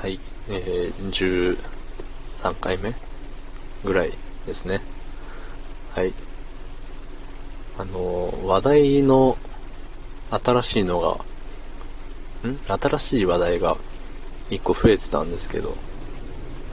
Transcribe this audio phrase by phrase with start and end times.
[0.00, 0.18] はい、
[0.48, 1.56] えー、
[2.40, 2.94] 13回目
[3.84, 4.12] ぐらい
[4.46, 4.80] ですね。
[5.90, 6.14] はい。
[7.76, 9.36] あの、話題の
[10.30, 12.56] 新しいのが、ん？
[12.80, 13.76] 新しい話題が
[14.48, 15.76] 1個増えてたんですけど、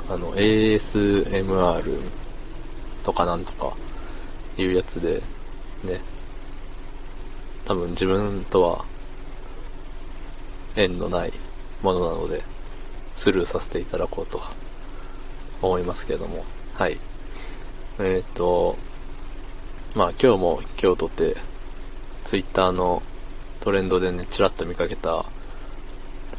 [0.10, 2.00] あの、ASMR
[3.04, 3.76] とかなんとか
[4.58, 5.22] いうやつで、
[5.84, 6.00] ね、
[7.66, 8.86] 多分自分とは
[10.78, 11.34] 縁のない
[11.84, 12.42] ものなので、
[13.18, 14.40] スルーさせていただこうと
[15.64, 17.00] 思いますけども、はい。
[17.98, 18.78] えっ、ー、と、
[19.96, 21.36] まあ今日も今日とて、
[22.26, 23.02] ツイッターの
[23.60, 25.26] トレンドでね、ちらっと見かけた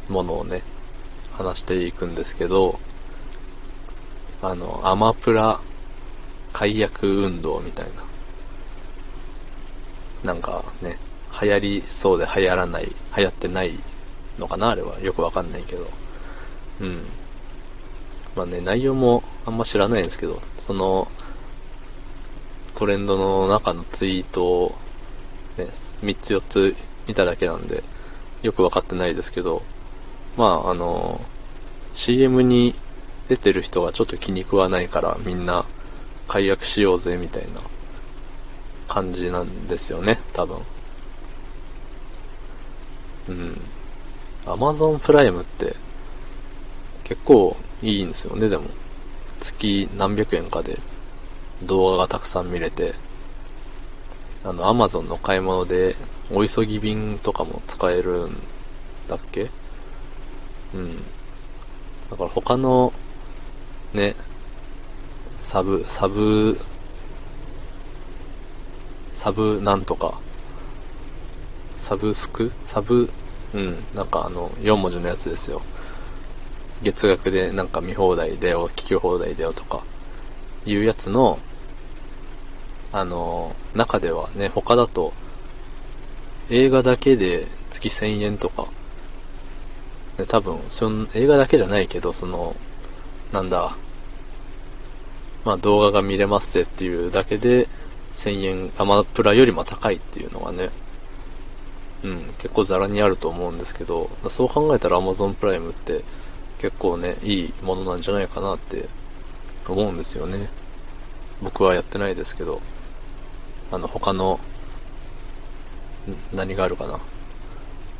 [0.07, 0.61] ものをね、
[1.33, 2.79] 話していくんですけど、
[4.41, 5.59] あの、アマプラ
[6.53, 7.87] 解約運動みたい
[10.23, 10.31] な。
[10.31, 10.97] なんかね、
[11.41, 12.85] 流行りそうで流行らない、
[13.17, 13.77] 流行ってない
[14.37, 14.97] のかなあれは。
[15.01, 15.85] よくわかんないけど。
[16.81, 17.05] うん。
[18.35, 21.07] まあね、内容もあんま知らないんですけど、その、
[22.75, 24.75] トレンドの中のツイートを、
[25.57, 25.65] ね、
[26.01, 26.75] 3つ4つ
[27.07, 27.83] 見ただけなんで、
[28.41, 29.61] よくわかってないですけど、
[30.37, 31.19] まあ、あの、
[31.93, 32.75] CM に
[33.27, 35.65] 出てる人がちょっと気に食わないからみんな
[36.27, 37.61] 解約しようぜみたいな
[38.87, 40.59] 感じなんですよね、多分。
[43.27, 43.61] うん。
[44.45, 45.75] Amazon プライムって
[47.09, 48.65] 結構いいんですよね、でも。
[49.41, 50.79] 月何百円かで
[51.63, 52.93] 動画がたくさん見れて、
[54.43, 55.95] あの、アマゾンの買い物で、
[56.31, 58.37] お急ぎ便とかも使えるん
[59.07, 59.49] だっけ？
[60.75, 60.97] うん。
[62.11, 62.93] だから他の、
[63.93, 64.15] ね、
[65.39, 66.59] サブ、サブ、
[69.13, 70.19] サブなんとか、
[71.79, 72.51] サブスク？
[72.65, 73.09] サブ、
[73.53, 75.61] うん、なんかあの、4文字のやつですよ。
[76.81, 79.83] 月額でなんか見放題だよ、聞き放題だよとか、
[80.65, 81.39] いうやつの、
[82.91, 85.13] あの、中ではね、他だと、
[86.49, 88.67] 映画だけで月1000円とか、
[90.17, 92.55] で多分、その、映画だけじゃないけど、その、
[93.31, 93.75] なんだ、
[95.45, 97.67] まあ動画が見れますぜっていうだけで、
[98.13, 100.69] 1000円、アマプラよりも高いっていうのがね、
[102.03, 106.03] うん、結構ザラにあると思うんですけど、そう考えたら Amazon プライムって、
[106.59, 108.87] 結構ね、いいものなんじゃないかなって
[109.67, 110.49] 思うんですよね。
[111.41, 112.61] 僕はやってないですけど、
[113.71, 114.39] あの、他の、
[116.33, 116.99] 何があるかな。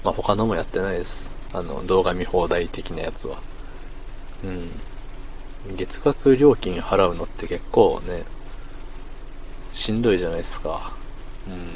[0.04, 1.32] まあ、他のもやってないです。
[1.54, 3.38] あの、動画見放題的なやつは。
[4.44, 5.76] うん。
[5.76, 8.24] 月額料金払うのって結構ね、
[9.72, 10.94] しんどいじゃないですか。
[11.48, 11.70] うん。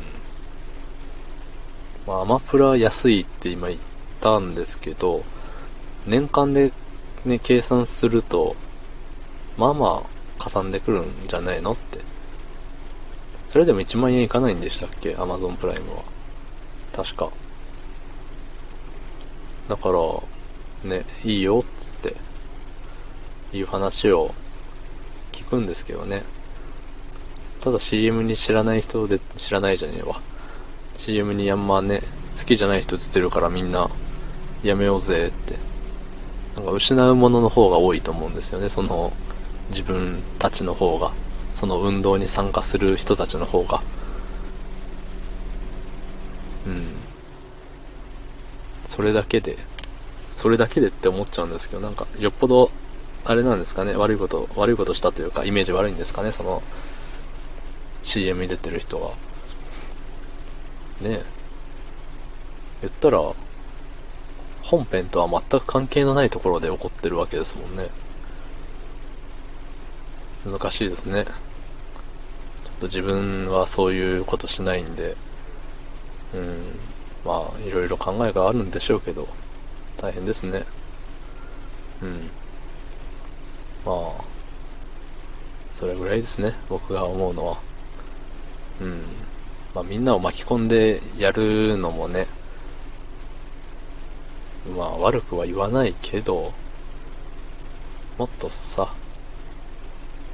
[2.07, 3.79] まあ、アマプラ安いって今言っ
[4.19, 5.23] たんですけど、
[6.06, 6.72] 年間で
[7.25, 8.56] ね、計算すると、
[9.58, 12.00] まあまあ、かさんでくるんじゃないのって。
[13.47, 16.03] それでも1万円いかないんでしたっけ ?Amazon プライムは。
[16.94, 17.30] 確か。
[19.69, 22.16] だから、ね、いいよ、っつって、
[23.53, 24.34] いう話を
[25.31, 26.24] 聞くんですけどね。
[27.62, 30.19] ただ CM に知らない人で、知らないじゃねえわ。
[30.97, 32.02] CM にあんまね、
[32.38, 33.90] 好きじゃない人映ってるからみんな、
[34.63, 35.72] やめようぜって
[36.56, 38.69] なんか失うものの方が多いと思うんですよね。
[38.69, 39.12] その、
[39.69, 41.12] 自分たちの方が。
[41.53, 43.81] その運動に参加する人たちの方が。
[46.66, 46.88] うん。
[48.86, 49.58] それだけで、
[50.34, 52.72] それだけでって思っちゃうんですけど、なんか、よっぽど、
[53.25, 56.62] あれなんですかね、悪いこと、悪いことしたというか、イメージ悪いんですかね、その、
[58.02, 59.08] CM に出てる人が。
[61.08, 61.24] ねえ。
[62.81, 63.19] 言ったら、
[64.63, 67.90] 本編とは全く関係のないところで起こってるわけですもんね。
[70.46, 71.25] 難しいですね。
[71.25, 71.34] ちょっ
[72.79, 75.16] と自分はそういうことしないんで、
[76.34, 76.79] うん、
[77.25, 79.28] まあ、いろいろ考えがあるんでしょうけど、
[79.97, 80.63] 大変ですね。
[82.01, 82.30] うん。
[83.86, 84.24] まあ、
[85.71, 87.57] それぐらいですね、僕が思うのは。
[88.81, 89.01] うん。
[89.75, 92.27] まあみんなを巻き込んでやるのもね、
[94.77, 96.54] まあ悪くは言わないけど、
[98.18, 98.94] もっとさ、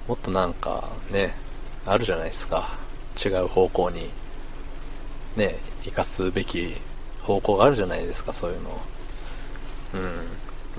[0.08, 1.36] もっとなんかね、
[1.86, 2.78] あるじゃないですか。
[3.24, 4.10] 違う方向に、
[5.36, 6.76] ね、生かすべき
[7.22, 8.82] 方向があるじゃないですか、そういうの。
[9.96, 9.98] う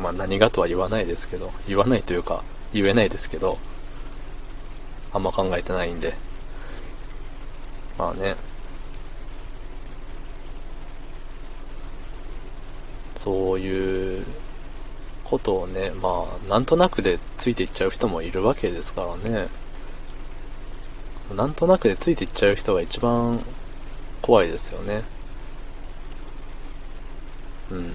[0.01, 0.03] ん。
[0.03, 2.43] まあ何がとは言わないですけど、言わないというか、
[2.73, 3.59] 言えないですけど、
[5.13, 6.15] あんま考えてないんで。
[7.99, 8.37] まあね、
[13.23, 14.25] そういう
[15.25, 19.49] ことをね、まあ、なんとなくでついていっちゃう人もいるわけですからね。
[21.37, 23.45] なんとなくでついていっちゃう人が一番
[24.23, 25.03] 怖いですよね。
[27.71, 27.93] うん。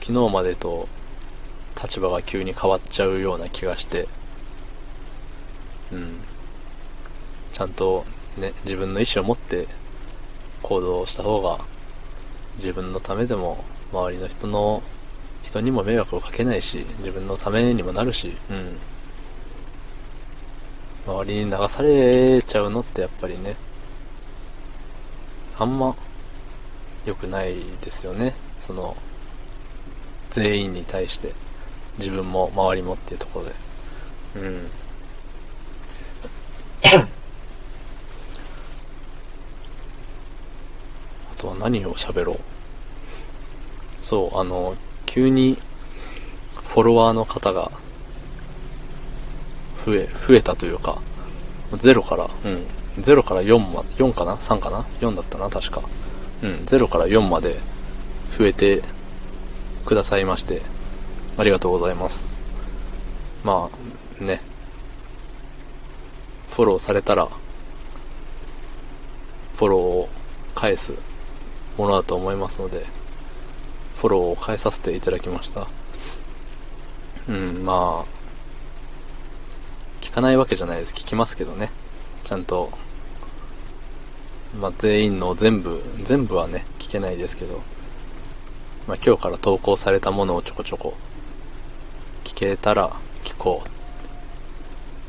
[0.00, 0.88] 昨日までと
[1.80, 4.08] 立場が急に変わっちゃうような気がして、
[5.92, 6.18] うん。
[7.52, 8.04] ちゃんと
[8.36, 9.68] ね、自分の意思を持って
[10.60, 11.60] 行動した方が
[12.56, 14.82] 自分のためでも周りの人の
[15.42, 18.78] 人にも迷惑をかけないし自分のためにもなるし、うん、
[21.06, 23.56] 周りに流されちゃうのってやっぱりね
[25.58, 25.94] あんま
[27.04, 28.34] 良くないですよね。
[28.60, 28.96] その
[30.30, 31.32] 全員に対して
[31.98, 33.52] 自分も周りもっていうところで。
[34.36, 34.70] うん。
[41.32, 42.40] あとは何を喋ろう
[44.12, 44.76] そうあの
[45.06, 45.56] 急に
[46.68, 47.72] フォロワーの方が
[49.86, 51.00] 増え、増えたというか、
[51.70, 52.66] 0から、うん、
[53.02, 55.80] 0から4ま、4かな ?3 かな ?4 だったな、確か。
[56.42, 57.56] うん、0から4まで
[58.36, 58.82] 増えて
[59.86, 60.60] くださいまして、
[61.38, 62.34] ありがとうございます。
[63.42, 63.70] ま
[64.20, 64.42] あ、ね。
[66.50, 67.28] フォローされたら、
[69.56, 70.08] フォローを
[70.54, 70.92] 返す
[71.78, 72.84] ものだと思いますので、
[74.02, 75.68] フォローを変えさせていただきました。
[77.28, 78.04] うん、まあ、
[80.00, 80.92] 聞かないわけじゃないです。
[80.92, 81.70] 聞きますけどね。
[82.24, 82.72] ちゃんと、
[84.58, 87.62] まあ、全員の全部、全部はね、聞けないですけど、
[88.88, 90.94] まあ、今日から投稿されたものをちょこちょこ
[92.24, 92.90] 聞けたら
[93.22, 93.62] 聞こ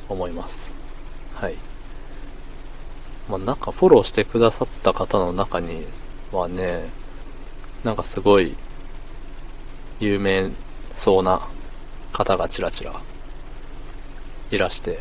[0.08, 0.76] う思います。
[1.34, 1.56] はい。
[3.28, 5.84] まあ、なんかフォローしてくださった方の中に
[6.32, 6.92] はね、
[7.84, 8.56] なんかすごい
[10.00, 10.52] 有名
[10.96, 11.48] そうな
[12.12, 12.94] 方がちらちら
[14.52, 15.00] いらして、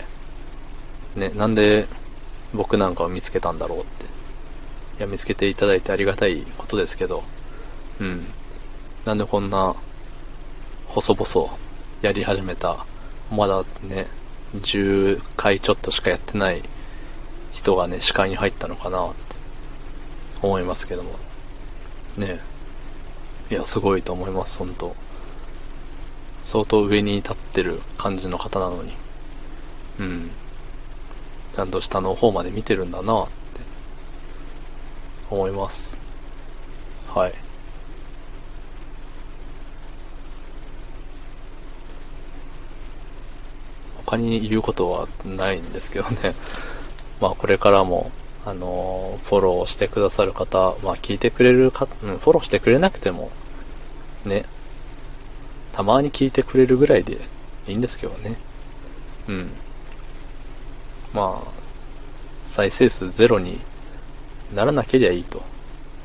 [1.16, 1.86] ね、なんで
[2.54, 4.04] 僕なんかを見つけたんだろうって。
[4.04, 7.22] いや、見つけていただいてありがたいことですけど、
[8.00, 8.26] うん。
[9.04, 9.74] なんでこんな、
[10.88, 11.56] 細々
[12.02, 12.84] やり始めた、
[13.30, 14.06] まだね、
[14.54, 16.62] 10回ちょっとしかやってない
[17.52, 19.36] 人がね、視界に入ったのかなって
[20.42, 21.10] 思いますけども。
[22.16, 22.40] ね
[23.52, 24.96] いや、すごいと思います、本当
[26.42, 28.94] 相当上に立ってる感じの方なのに。
[30.00, 30.30] うん。
[31.54, 33.32] ちゃんと下の方まで見てるんだなって
[35.28, 36.00] 思います。
[37.08, 37.34] はい。
[44.06, 46.34] 他に言うことはないんですけどね。
[47.20, 48.12] まあこれからも
[48.46, 53.30] あのフォローしてくださる方、まあ聞いてくれるか、うん、フォローしてくれなくても、
[54.24, 54.44] ね、
[55.72, 57.18] たまに聞いてくれるぐらいで
[57.66, 58.38] いいんですけどね。
[59.28, 59.50] うん。
[61.12, 61.52] まあ、
[62.46, 63.60] 再生数ゼロに
[64.54, 65.42] ならなけりゃいいと、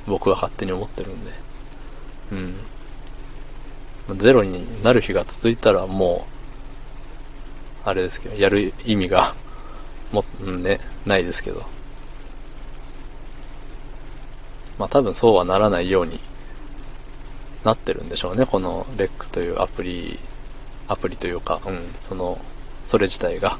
[0.05, 1.31] 僕は勝手に思ってるんで。
[2.31, 2.35] う
[4.13, 4.17] ん。
[4.17, 6.25] ゼロになる日が続いたらも
[7.85, 9.35] う、あれですけど、やる意味が、
[10.11, 11.65] も、ね、ないですけど。
[14.79, 16.19] まあ多分そうはならないように
[17.63, 20.19] なってるんでしょうね、この REC というアプリ、
[20.87, 22.39] アプリというか、うん、その、
[22.85, 23.57] それ自体が。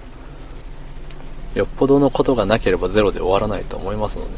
[1.56, 4.38] よっぽどのことがなければゼロで終わらないと思いますので、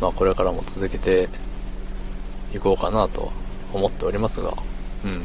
[0.00, 1.28] まあこれからも続けて
[2.54, 3.30] いこうかなと
[3.72, 4.54] 思っておりますが、
[5.04, 5.22] うん。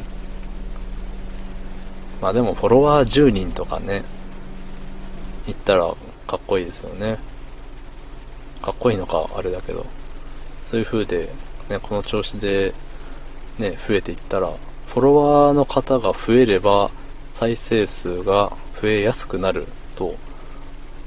[2.21, 4.03] まあでもフォロワー10人とかね、
[5.47, 5.95] 行ったら
[6.27, 7.17] かっこいいですよね。
[8.61, 9.85] かっこいいのかあれだけど。
[10.65, 11.33] そういう風で、
[11.69, 12.75] ね、この調子で、
[13.59, 14.51] ね、増えていったら、
[14.87, 16.89] フォロワーの方が増えれば、
[17.29, 18.51] 再生数が
[18.81, 20.15] 増えやすくなると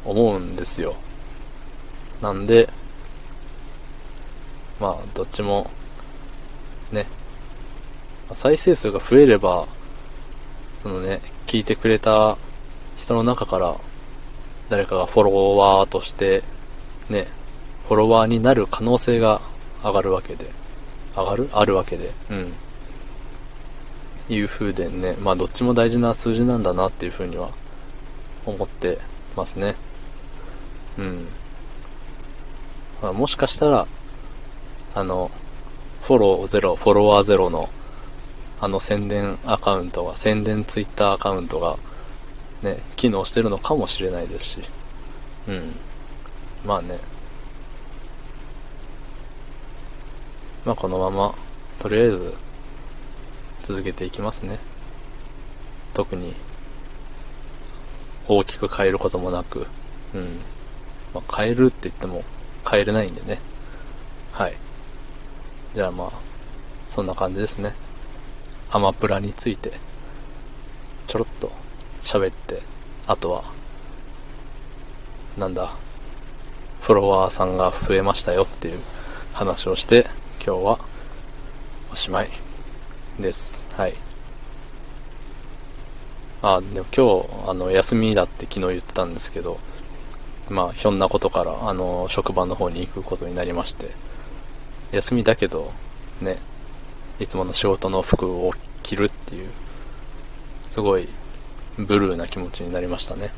[0.05, 0.95] 思うんですよ。
[2.21, 2.69] なんで、
[4.79, 5.71] まあ、どっちも、
[6.93, 7.07] ね、
[8.35, 9.67] 再生数が増えれば、
[10.83, 12.37] そのね、聞いてくれた
[12.97, 13.77] 人の中から、
[14.69, 16.43] 誰かがフォロワーとして、
[17.09, 17.27] ね、
[17.89, 19.41] フォロワーになる可能性が
[19.83, 20.51] 上がるわけで、
[21.15, 22.53] 上がるあるわけで、うん。
[24.29, 27.51] いう風でね、まあどっちも大事な数字なんだなっていう風には
[28.47, 28.99] 思って
[29.37, 29.75] ますね。
[30.99, 31.27] うん。
[33.03, 33.87] まあ、もしかしたら、
[34.95, 35.31] あの、
[36.03, 37.69] フォローゼロ、フォロワーゼロの、
[38.61, 41.79] あの宣伝アカウントが、宣伝ツイッターアカウントが、
[42.63, 44.59] ね、機能してるのかもしれないですし、
[45.49, 45.75] うん。
[46.65, 46.99] まあね、
[50.65, 51.35] まあこのまま、
[51.79, 52.35] とりあえず、
[53.63, 54.59] 続けていきますね。
[55.95, 56.35] 特に、
[58.29, 59.67] 大きく変えることもなく、
[60.15, 60.39] うん。
[61.15, 62.25] まあ、変えるって言っても
[62.69, 63.41] 変えれないんでね。
[64.33, 64.55] はい。
[65.75, 66.11] じゃあまあ、
[66.87, 67.75] そんな感じですね。
[68.71, 69.73] アマプラについて、
[71.07, 71.53] ちょろっと
[72.03, 72.63] 喋って、
[73.07, 73.45] あとは、
[75.37, 75.75] なんだ、
[76.81, 78.81] フォロワーさんが増えましたよっていう
[79.33, 80.07] 話をして、
[80.45, 80.79] 今日は
[81.93, 82.29] おしまい
[83.21, 83.65] です。
[83.77, 83.95] はい。
[86.43, 89.61] あ、でも今日、あの、休みだって昨日言ったんですけど、
[90.51, 93.93] まあ、ひょんなことから、あの、職場の方に行くことになりまして、
[94.91, 95.71] 休みだけど、
[96.21, 96.39] ね、
[97.21, 99.49] いつもの仕事の服を着るっていう、
[100.69, 101.09] すごい、
[101.79, 103.31] ブルーな気持ちになりましたね。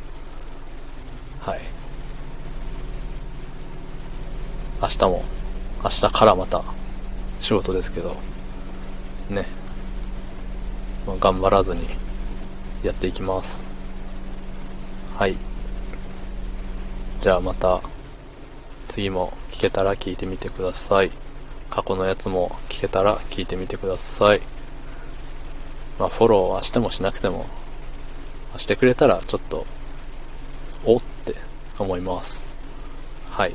[1.41, 1.61] はい。
[4.81, 5.23] 明日も、
[5.83, 6.65] 明日からまた、
[7.45, 8.17] 仕事ですけど、
[9.29, 9.45] ね、
[11.07, 11.87] まあ、頑張らずに、
[12.83, 13.67] やっていきます。
[15.19, 15.37] はい。
[17.21, 17.83] じゃあまた、
[18.89, 21.11] 次も聞けたら聞いてみてください。
[21.69, 24.41] 過去のやつも聞けたら聞いてみてください。
[25.99, 27.45] まあ、フォローはしてもしなくても、
[28.57, 29.67] してくれたらちょっと、
[30.87, 31.35] おって
[31.79, 32.49] 思います。
[33.29, 33.55] はい。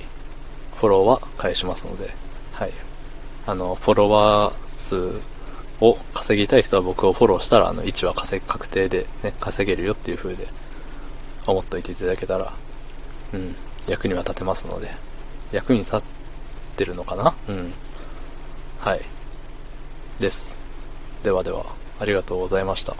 [0.76, 2.14] フォローは返しますので、
[2.52, 2.72] はい。
[3.50, 5.20] あの、フォロワー数
[5.82, 10.48] を稼ぎたい人は僕をフォローしたら、あの、位置は稼確定でね、稼げるよっていう風で、
[11.48, 12.54] 思っといていただけたら、
[13.34, 13.56] うん、
[13.88, 14.92] 役には立てますので、
[15.52, 16.02] 役に立っ
[16.78, 17.34] てるのかな？
[17.48, 17.74] うん。
[18.80, 19.02] はい。
[20.20, 20.56] です。
[21.24, 21.66] ではでは、
[22.00, 22.96] ありがとうございました。